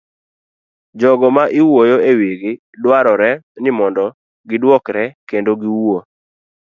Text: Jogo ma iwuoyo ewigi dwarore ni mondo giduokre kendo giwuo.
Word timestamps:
Jogo 0.99 1.27
ma 1.35 1.43
iwuoyo 1.59 1.97
ewigi 2.09 2.51
dwarore 2.83 3.31
ni 3.61 3.71
mondo 3.77 4.05
giduokre 4.49 5.03
kendo 5.29 5.51
giwuo. 5.61 5.99